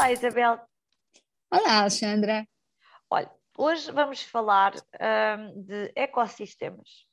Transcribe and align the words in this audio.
Olá, 0.00 0.12
Isabel. 0.12 0.58
Olá, 1.52 1.80
Alexandra. 1.80 2.48
Olha, 3.10 3.30
hoje 3.58 3.92
vamos 3.92 4.22
falar 4.22 4.72
um, 4.74 5.62
de 5.62 5.92
ecossistemas. 5.94 7.04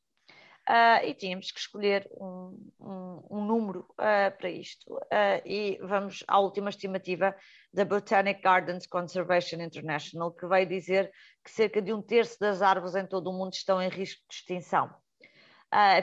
Uh, 0.66 1.04
e 1.04 1.14
tínhamos 1.14 1.52
que 1.52 1.60
escolher 1.60 2.10
um, 2.14 2.72
um, 2.80 3.28
um 3.30 3.46
número 3.46 3.82
uh, 3.92 4.38
para 4.38 4.50
isto. 4.50 4.90
Uh, 4.96 5.44
e 5.46 5.78
vamos 5.82 6.24
à 6.30 6.40
última 6.40 6.70
estimativa 6.70 7.36
da 7.74 7.84
Botanic 7.84 8.42
Gardens 8.42 8.88
Conservation 8.88 9.60
International, 9.60 10.32
que 10.32 10.48
vai 10.48 10.66
dizer 10.66 11.12
que 11.44 11.52
cerca 11.52 11.82
de 11.82 11.92
um 11.92 12.02
terço 12.02 12.40
das 12.40 12.62
árvores 12.62 12.96
em 12.96 13.06
todo 13.06 13.30
o 13.30 13.34
mundo 13.34 13.52
estão 13.52 13.82
em 13.82 13.90
risco 13.90 14.22
de 14.30 14.34
extinção. 14.34 14.90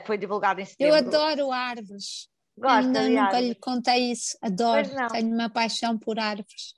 foi 0.04 0.18
divulgado 0.18 0.60
em 0.60 0.66
setembro. 0.66 0.94
Eu 0.94 0.98
adoro 0.98 1.50
árvores. 1.50 2.28
Gosta 2.56 3.00
Ainda 3.00 3.08
nunca 3.08 3.40
lhe 3.40 3.54
contei 3.56 4.12
isso, 4.12 4.38
adoro, 4.40 4.88
tenho 5.10 5.34
uma 5.34 5.50
paixão 5.50 5.98
por 5.98 6.20
árvores. 6.20 6.72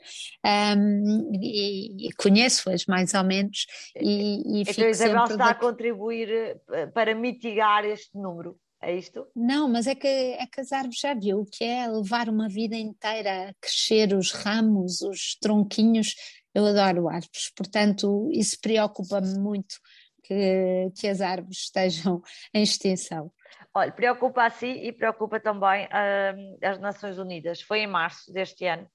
Um, 0.45 1.31
e, 1.35 2.09
e 2.09 2.13
conheço-as 2.15 2.87
mais 2.87 3.13
ou 3.13 3.23
menos 3.23 3.67
e, 3.95 4.59
e 4.59 4.63
então 4.63 4.75
fico 4.75 4.89
Isabel 4.89 5.25
está 5.25 5.51
a 5.51 5.55
contribuir 5.55 6.59
eh, 6.73 6.87
para 6.87 7.15
mitigar 7.15 7.85
este 7.85 8.17
número, 8.17 8.59
é 8.81 8.97
isto? 8.97 9.27
Não, 9.37 9.69
mas 9.69 9.87
é 9.87 9.95
que, 9.95 10.07
é 10.07 10.47
que 10.47 10.61
as 10.63 10.73
árvores 10.73 10.99
já 10.99 11.13
viu 11.13 11.41
o 11.41 11.47
que 11.47 11.65
é 11.65 11.87
levar 11.87 12.31
uma 12.31 12.49
vida 12.49 12.77
inteira 12.77 13.51
a 13.51 13.55
crescer 13.61 14.15
os 14.15 14.33
ramos, 14.33 15.03
os 15.03 15.37
tronquinhos, 15.41 16.15
eu 16.55 16.65
adoro 16.65 17.09
árvores, 17.09 17.53
portanto 17.55 18.31
isso 18.33 18.57
preocupa-me 18.63 19.39
muito 19.39 19.77
que, 20.25 20.91
que 20.97 21.07
as 21.07 21.21
árvores 21.21 21.59
estejam 21.65 22.23
em 22.55 22.63
extinção. 22.63 23.31
Olha, 23.77 23.93
preocupa 23.93 24.43
a 24.47 24.49
si 24.49 24.69
e 24.69 24.91
preocupa 24.91 25.39
também 25.39 25.87
hum, 26.35 26.59
as 26.63 26.79
Nações 26.81 27.19
Unidas. 27.19 27.61
Foi 27.61 27.81
em 27.81 27.87
março 27.87 28.33
deste 28.33 28.65
ano 28.65 28.89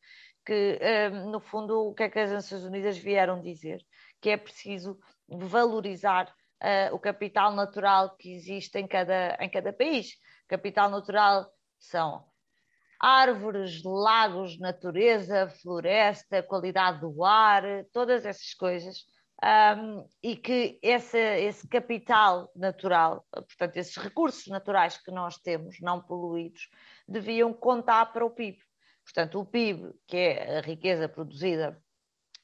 que, 0.43 0.79
hum, 1.13 1.29
no 1.29 1.39
fundo, 1.39 1.89
o 1.89 1.93
que 1.93 2.01
é 2.01 2.09
que 2.09 2.17
as 2.17 2.31
Nações 2.31 2.63
Unidas 2.63 2.97
vieram 2.97 3.39
dizer? 3.39 3.79
Que 4.19 4.31
é 4.31 4.37
preciso 4.37 4.97
valorizar 5.29 6.25
uh, 6.63 6.95
o 6.95 6.99
capital 6.99 7.53
natural 7.53 8.17
que 8.17 8.33
existe 8.33 8.75
em 8.79 8.87
cada, 8.87 9.37
em 9.39 9.47
cada 9.51 9.71
país. 9.71 10.15
Capital 10.47 10.89
natural 10.89 11.47
são 11.77 12.25
árvores, 12.99 13.83
lagos, 13.83 14.57
natureza, 14.57 15.47
floresta, 15.61 16.41
qualidade 16.41 17.01
do 17.01 17.23
ar, 17.23 17.63
todas 17.93 18.25
essas 18.25 18.55
coisas. 18.55 19.05
Um, 19.43 20.07
e 20.21 20.35
que 20.35 20.79
esse, 20.83 21.17
esse 21.17 21.67
capital 21.67 22.51
natural, 22.55 23.25
portanto, 23.31 23.77
esses 23.77 23.97
recursos 23.97 24.45
naturais 24.47 24.97
que 24.97 25.09
nós 25.09 25.37
temos, 25.37 25.79
não 25.81 25.99
poluídos, 25.99 26.69
deviam 27.07 27.51
contar 27.51 28.13
para 28.13 28.23
o 28.23 28.29
PIB. 28.29 28.59
Portanto, 29.03 29.39
o 29.39 29.45
PIB, 29.45 29.93
que 30.07 30.15
é 30.15 30.59
a 30.59 30.61
riqueza 30.61 31.09
produzida 31.09 31.81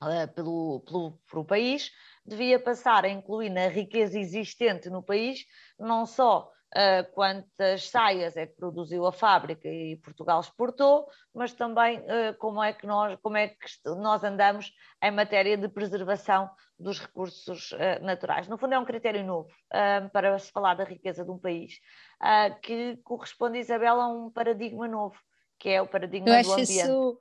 uh, 0.02 0.34
pelo, 0.34 0.80
pelo, 0.88 1.20
pelo 1.30 1.46
país, 1.46 1.92
devia 2.26 2.60
passar 2.60 3.06
a 3.06 3.10
incluir 3.10 3.50
na 3.52 3.68
riqueza 3.68 4.20
existente 4.20 4.90
no 4.90 5.04
país 5.04 5.46
não 5.80 6.06
só 6.06 6.52
uh, 6.76 7.12
quantas 7.14 7.90
saias 7.90 8.36
é 8.36 8.46
que 8.46 8.56
produziu 8.56 9.06
a 9.06 9.12
fábrica 9.12 9.68
e 9.68 9.98
Portugal 9.98 10.40
exportou, 10.40 11.08
mas 11.34 11.54
também 11.54 12.00
uh, 12.00 12.38
como, 12.38 12.62
é 12.64 12.74
que 12.74 12.86
nós, 12.86 13.18
como 13.22 13.38
é 13.38 13.50
que 13.50 13.56
nós 13.86 14.24
andamos 14.24 14.74
em 15.02 15.12
matéria 15.12 15.58
de 15.58 15.68
preservação 15.68 16.50
dos 16.80 17.00
recursos 17.00 17.72
uh, 17.72 18.04
naturais. 18.04 18.48
No 18.48 18.58
fundo, 18.58 18.74
é 18.74 18.80
um 18.80 18.86
critério 18.86 19.24
novo 19.24 19.50
para 20.12 20.38
se 20.40 20.52
falar 20.52 20.76
da 20.76 20.84
riqueza 20.84 21.24
de 21.24 21.32
um 21.32 21.38
país, 21.38 21.80
que 22.62 22.98
corresponde, 23.04 23.60
Isabel, 23.60 24.00
a 24.00 24.08
um 24.08 24.32
paradigma 24.32 24.88
novo, 24.88 25.18
que 25.60 25.70
é 25.70 25.82
o 25.82 25.88
paradigma 25.88 26.30
Eu 26.30 26.44
do 26.44 26.52
ambiente. 26.54 26.72
isso 26.72 27.20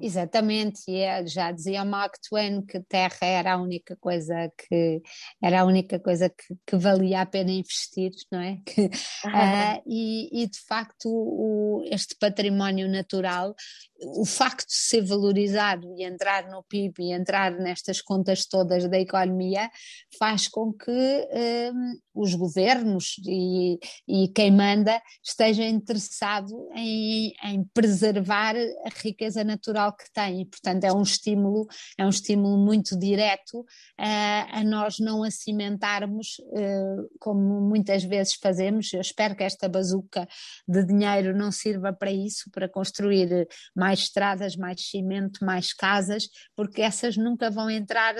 Exatamente, 0.00 0.82
e 0.88 0.98
é, 0.98 1.26
já 1.26 1.50
dizia 1.50 1.84
Mark 1.84 2.14
Twain 2.28 2.64
que 2.64 2.80
terra 2.80 3.26
era 3.26 3.54
a 3.54 3.56
única 3.56 3.96
coisa 3.96 4.50
que 4.56 5.02
era 5.42 5.60
a 5.60 5.64
única 5.64 5.98
coisa 5.98 6.28
que, 6.28 6.54
que 6.64 6.76
valia 6.76 7.22
a 7.22 7.26
pena 7.26 7.50
investir, 7.50 8.12
não 8.30 8.40
é? 8.40 8.58
Que, 8.64 8.82
uh, 9.26 9.82
e, 9.86 10.42
e, 10.42 10.46
de 10.46 10.60
facto 10.60 11.08
o, 11.08 11.82
este 11.86 12.14
património 12.20 12.88
natural, 12.88 13.54
o 14.02 14.24
facto 14.24 14.66
de 14.66 14.74
ser 14.74 15.02
valorizado 15.02 15.86
e 15.96 16.04
entrar 16.04 16.48
no 16.48 16.62
PIB 16.62 16.94
e 17.02 17.12
entrar 17.12 17.52
nestas 17.52 18.00
contas 18.00 18.46
todas 18.46 18.88
da 18.88 18.98
economia 18.98 19.70
faz 20.18 20.48
com 20.48 20.72
que 20.72 20.90
um, 20.90 21.98
os 22.14 22.34
governos 22.34 23.16
e, 23.26 23.78
e, 24.08 24.28
quem 24.28 24.50
manda 24.50 25.00
esteja 25.24 25.64
interessado 25.64 26.68
em, 26.74 27.32
em 27.44 27.64
preservar 27.74 28.56
a 28.56 28.88
riqueza 29.02 29.44
natural 29.44 29.94
que 29.94 30.10
tem. 30.12 30.42
E 30.42 30.46
portanto 30.46 30.84
é 30.84 30.92
um 30.92 31.02
estímulo 31.02 31.66
é 31.98 32.04
um 32.04 32.10
estímulo 32.10 32.58
muito 32.58 32.98
direto 32.98 33.60
uh, 33.60 33.64
a 33.98 34.64
nós 34.64 34.98
não 34.98 35.22
a 35.22 35.30
cimentarmos 35.30 36.38
uh, 36.38 37.10
como 37.18 37.60
muitas 37.60 38.02
vezes 38.04 38.34
fazemos. 38.34 38.92
Eu 38.92 39.00
espero 39.00 39.36
que 39.36 39.44
esta 39.44 39.68
bazuca 39.68 40.26
de 40.66 40.84
dinheiro 40.84 41.36
não 41.36 41.52
sirva 41.52 41.92
para 41.92 42.10
isso 42.10 42.50
para 42.50 42.68
construir 42.68 43.46
mais 43.74 43.89
estradas 43.98 44.56
mais 44.56 44.88
cimento 44.88 45.44
mais 45.44 45.72
casas 45.72 46.28
porque 46.54 46.82
essas 46.82 47.16
nunca 47.16 47.50
vão 47.50 47.68
entrar 47.68 48.14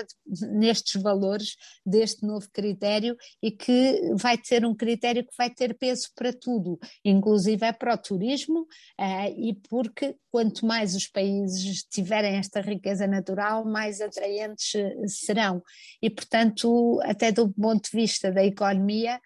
nestes 0.51 1.01
valores 1.01 1.55
deste 1.85 2.25
novo 2.25 2.47
critério 2.51 3.15
e 3.41 3.51
que 3.51 4.01
vai 4.15 4.37
ter 4.37 4.65
um 4.65 4.75
critério 4.75 5.23
que 5.23 5.35
vai 5.37 5.49
ter 5.49 5.77
peso 5.77 6.09
para 6.15 6.33
tudo 6.33 6.79
inclusive 7.05 7.65
é 7.65 7.71
para 7.71 7.93
o 7.93 7.97
turismo 7.97 8.61
uh, 8.99 9.29
e 9.37 9.55
porque 9.69 10.15
quanto 10.31 10.65
mais 10.65 10.95
os 10.95 11.07
países 11.07 11.83
tiverem 11.83 12.37
esta 12.37 12.61
riqueza 12.61 13.05
natural, 13.05 13.65
mais 13.65 13.99
atraentes 13.99 14.71
serão. 15.07 15.61
E, 16.01 16.09
portanto, 16.09 16.99
até 17.03 17.31
do 17.31 17.51
ponto 17.51 17.91
de 17.91 17.97
vista 17.97 18.31
da 18.31 18.43
economia, 18.43 19.19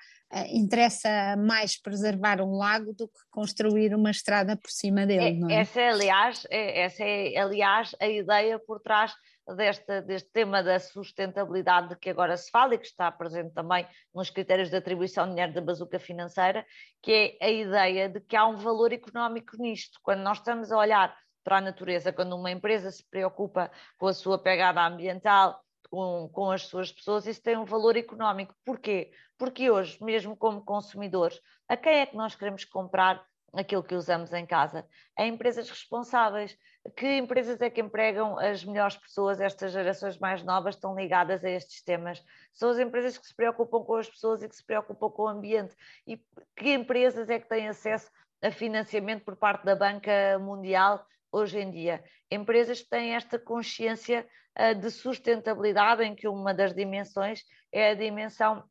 interessa 0.51 1.35
mais 1.37 1.79
preservar 1.79 2.41
um 2.41 2.57
lago 2.57 2.93
do 2.93 3.07
que 3.07 3.19
construir 3.29 3.95
uma 3.95 4.11
estrada 4.11 4.57
por 4.57 4.69
cima 4.69 5.05
dele. 5.05 5.39
Não 5.39 5.49
é? 5.49 5.61
Essa 5.61 5.81
é, 5.81 5.89
aliás, 5.89 6.47
é, 6.49 6.81
essa 6.81 7.03
é, 7.03 7.37
aliás, 7.37 7.95
a 7.99 8.07
ideia 8.07 8.59
por 8.59 8.81
trás 8.81 9.13
deste, 9.55 10.01
deste 10.01 10.29
tema 10.31 10.63
da 10.63 10.79
sustentabilidade 10.79 11.89
de 11.89 11.95
que 11.95 12.09
agora 12.09 12.35
se 12.35 12.49
fala 12.49 12.75
e 12.75 12.77
que 12.77 12.87
está 12.87 13.11
presente 13.11 13.53
também 13.53 13.87
nos 14.13 14.29
critérios 14.29 14.69
de 14.69 14.75
atribuição 14.75 15.25
de 15.25 15.31
dinheiro 15.31 15.53
da 15.53 15.61
bazuca 15.61 15.99
financeira, 15.99 16.65
que 17.01 17.37
é 17.39 17.45
a 17.45 17.51
ideia 17.51 18.09
de 18.09 18.19
que 18.19 18.35
há 18.35 18.45
um 18.45 18.57
valor 18.57 18.91
económico 18.91 19.55
nisto. 19.57 19.99
Quando 20.01 20.21
nós 20.21 20.39
estamos 20.39 20.71
a 20.71 20.77
olhar 20.77 21.15
para 21.43 21.57
a 21.57 21.61
natureza, 21.61 22.11
quando 22.11 22.35
uma 22.35 22.49
empresa 22.49 22.89
se 22.89 23.07
preocupa 23.07 23.71
com 23.97 24.07
a 24.07 24.13
sua 24.13 24.39
pegada 24.39 24.83
ambiental, 24.85 25.61
com, 25.95 26.27
com 26.27 26.51
as 26.51 26.63
suas 26.63 26.91
pessoas, 26.91 27.25
isso 27.25 27.41
tem 27.41 27.55
um 27.55 27.63
valor 27.63 27.95
económico. 27.95 28.53
Porquê? 28.65 29.13
Porque 29.37 29.71
hoje, 29.71 29.97
mesmo 30.03 30.35
como 30.35 30.61
consumidores, 30.61 31.39
a 31.69 31.77
quem 31.77 32.01
é 32.01 32.05
que 32.05 32.17
nós 32.17 32.35
queremos 32.35 32.65
comprar 32.65 33.25
aquilo 33.53 33.81
que 33.81 33.95
usamos 33.95 34.33
em 34.33 34.45
casa? 34.45 34.85
A 35.17 35.25
empresas 35.25 35.69
responsáveis. 35.69 36.57
Que 36.97 37.17
empresas 37.17 37.61
é 37.61 37.69
que 37.69 37.79
empregam 37.79 38.37
as 38.37 38.65
melhores 38.65 38.97
pessoas? 38.97 39.39
Estas 39.39 39.71
gerações 39.71 40.17
mais 40.17 40.43
novas 40.43 40.75
estão 40.75 40.93
ligadas 40.93 41.45
a 41.45 41.49
estes 41.49 41.81
temas. 41.81 42.21
São 42.53 42.71
as 42.71 42.77
empresas 42.77 43.17
que 43.17 43.25
se 43.25 43.33
preocupam 43.33 43.81
com 43.81 43.95
as 43.95 44.09
pessoas 44.09 44.43
e 44.43 44.49
que 44.49 44.55
se 44.55 44.65
preocupam 44.65 45.09
com 45.09 45.23
o 45.23 45.27
ambiente. 45.29 45.73
E 46.05 46.17
que 46.57 46.73
empresas 46.73 47.29
é 47.29 47.39
que 47.39 47.47
têm 47.47 47.69
acesso 47.69 48.11
a 48.41 48.51
financiamento 48.51 49.23
por 49.23 49.37
parte 49.37 49.63
da 49.63 49.77
Banca 49.77 50.37
Mundial 50.39 51.05
hoje 51.35 51.59
em 51.59 51.69
dia. 51.69 52.03
Empresas 52.31 52.81
que 52.81 52.89
têm 52.89 53.15
esta 53.15 53.37
consciência 53.37 54.25
uh, 54.57 54.73
de 54.73 54.89
sustentabilidade, 54.89 56.03
em 56.03 56.15
que 56.15 56.27
uma 56.27 56.53
das 56.53 56.73
dimensões 56.73 57.43
é 57.71 57.91
a 57.91 57.93
dimensão 57.93 58.63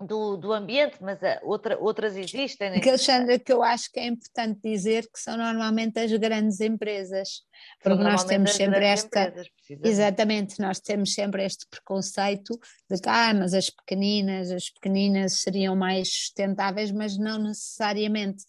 do, 0.00 0.36
do 0.36 0.52
ambiente, 0.52 0.98
mas 1.00 1.18
outra, 1.42 1.78
outras 1.78 2.16
existem. 2.16 2.70
Né? 2.70 2.80
Que, 2.80 2.90
Alexandra, 2.90 3.38
que 3.38 3.52
eu 3.52 3.62
acho 3.62 3.90
que 3.90 3.98
é 3.98 4.06
importante 4.06 4.60
dizer 4.62 5.04
que 5.04 5.18
são 5.18 5.36
normalmente 5.36 5.98
as 5.98 6.12
grandes 6.12 6.60
empresas, 6.60 7.42
porque 7.82 8.02
nós 8.02 8.24
temos 8.24 8.52
sempre 8.52 8.84
esta. 8.84 9.28
Empresas, 9.28 9.48
exatamente, 9.82 10.60
nós 10.60 10.80
temos 10.80 11.14
sempre 11.14 11.44
este 11.44 11.66
preconceito 11.68 12.58
de 12.90 13.00
que, 13.00 13.08
ah, 13.08 13.32
mas 13.34 13.54
as 13.54 13.70
pequeninas, 13.70 14.50
as 14.50 14.68
pequeninas 14.68 15.40
seriam 15.40 15.74
mais 15.74 16.08
sustentáveis, 16.12 16.92
mas 16.92 17.16
não 17.16 17.38
necessariamente. 17.38 18.44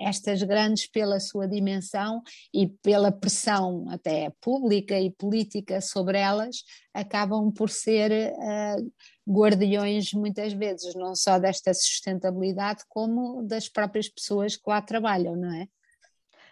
Estas 0.00 0.42
grandes, 0.42 0.86
pela 0.86 1.20
sua 1.20 1.46
dimensão 1.46 2.22
e 2.52 2.66
pela 2.66 3.12
pressão 3.12 3.84
até 3.90 4.32
pública 4.40 4.98
e 4.98 5.10
política 5.10 5.82
sobre 5.82 6.18
elas, 6.18 6.64
acabam 6.94 7.52
por 7.52 7.68
ser 7.68 8.32
uh, 8.32 8.92
guardiões 9.28 10.14
muitas 10.14 10.52
vezes, 10.54 10.94
não 10.94 11.14
só 11.14 11.38
desta 11.38 11.74
sustentabilidade, 11.74 12.84
como 12.88 13.42
das 13.42 13.68
próprias 13.68 14.08
pessoas 14.08 14.56
que 14.56 14.62
lá 14.66 14.80
trabalham, 14.80 15.36
não 15.36 15.52
é? 15.54 15.68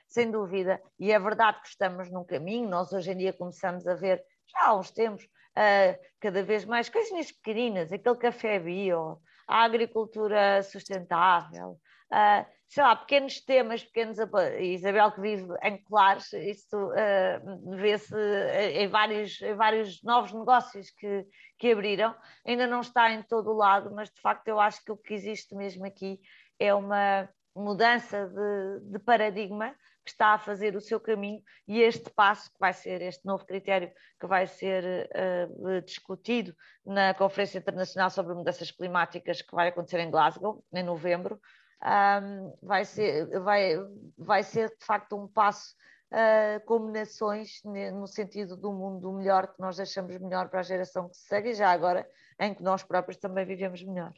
Sem 0.06 0.30
dúvida, 0.30 0.80
e 0.98 1.10
é 1.10 1.18
verdade 1.18 1.60
que 1.62 1.68
estamos 1.68 2.10
num 2.10 2.24
caminho, 2.24 2.68
nós 2.68 2.92
hoje 2.92 3.10
em 3.10 3.16
dia 3.16 3.32
começamos 3.32 3.86
a 3.86 3.94
ver, 3.94 4.22
já 4.46 4.66
há 4.66 4.78
uns 4.78 4.90
tempos, 4.90 5.24
uh, 5.24 5.98
cada 6.20 6.42
vez 6.42 6.64
mais 6.64 6.88
coisinhas 6.88 7.32
pequeninas, 7.32 7.90
aquele 7.90 8.16
café 8.16 8.58
bio, 8.58 9.18
a 9.46 9.64
agricultura 9.64 10.62
sustentável, 10.62 11.78
sei 12.68 12.82
lá, 12.82 12.96
pequenos 12.96 13.40
temas, 13.40 13.84
pequenos. 13.84 14.18
Isabel, 14.60 15.12
que 15.12 15.20
vive 15.20 15.54
em 15.62 15.82
Colares, 15.84 16.32
isso 16.32 16.76
uh, 16.76 17.76
vê-se 17.76 18.14
em 18.74 18.88
vários, 18.88 19.40
em 19.40 19.54
vários 19.54 20.02
novos 20.02 20.32
negócios 20.32 20.90
que, 20.90 21.26
que 21.58 21.72
abriram. 21.72 22.14
Ainda 22.46 22.66
não 22.66 22.80
está 22.80 23.10
em 23.10 23.22
todo 23.22 23.50
o 23.50 23.56
lado, 23.56 23.94
mas 23.94 24.10
de 24.10 24.20
facto 24.20 24.48
eu 24.48 24.60
acho 24.60 24.84
que 24.84 24.92
o 24.92 24.96
que 24.96 25.14
existe 25.14 25.54
mesmo 25.54 25.86
aqui 25.86 26.18
é 26.58 26.74
uma 26.74 27.28
mudança 27.54 28.26
de, 28.26 28.90
de 28.90 28.98
paradigma 28.98 29.74
que 30.06 30.12
está 30.12 30.34
a 30.34 30.38
fazer 30.38 30.76
o 30.76 30.80
seu 30.80 31.00
caminho 31.00 31.42
e 31.66 31.80
este 31.80 32.08
passo 32.10 32.50
que 32.52 32.60
vai 32.60 32.72
ser 32.72 33.02
este 33.02 33.26
novo 33.26 33.44
critério 33.44 33.90
que 34.20 34.26
vai 34.26 34.46
ser 34.46 35.10
uh, 35.10 35.82
discutido 35.82 36.54
na 36.86 37.12
Conferência 37.12 37.58
Internacional 37.58 38.08
sobre 38.08 38.32
Mudanças 38.32 38.70
Climáticas 38.70 39.42
que 39.42 39.52
vai 39.52 39.68
acontecer 39.68 39.98
em 39.98 40.10
Glasgow 40.10 40.64
em 40.72 40.84
novembro 40.84 41.40
um, 41.82 42.56
vai, 42.62 42.84
ser, 42.84 43.26
vai, 43.40 43.74
vai 44.16 44.44
ser 44.44 44.68
de 44.78 44.86
facto 44.86 45.16
um 45.16 45.26
passo 45.26 45.74
uh, 46.12 46.64
como 46.66 46.92
nações 46.92 47.60
no 47.64 48.06
sentido 48.06 48.56
do 48.56 48.72
mundo 48.72 49.12
melhor 49.12 49.48
que 49.48 49.60
nós 49.60 49.76
deixamos 49.76 50.16
melhor 50.18 50.48
para 50.48 50.60
a 50.60 50.62
geração 50.62 51.08
que 51.08 51.16
se 51.16 51.26
segue 51.26 51.50
e 51.50 51.54
já 51.54 51.70
agora 51.72 52.08
em 52.38 52.54
que 52.54 52.62
nós 52.62 52.84
próprios 52.84 53.16
também 53.16 53.44
vivemos 53.44 53.82
melhor. 53.82 54.12